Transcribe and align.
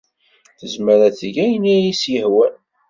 Tezmer 0.59 0.99
ad 1.07 1.13
teg 1.19 1.35
ayen 1.43 1.65
ay 1.73 1.83
as-yehwan. 1.91 2.53